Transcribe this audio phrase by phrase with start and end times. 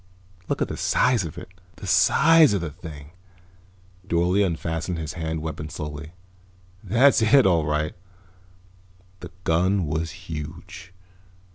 [0.49, 1.49] "Look at the size of it.
[1.75, 3.11] The size of the thing."
[4.07, 6.13] Dorle unfastened his hand weapon slowly.
[6.83, 7.93] "That's it, all right."
[9.19, 10.91] The gun was huge.